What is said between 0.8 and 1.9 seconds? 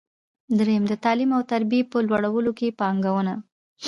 د تعلیم او تربیې